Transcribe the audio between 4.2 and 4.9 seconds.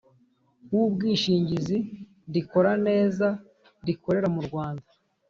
mu rwanda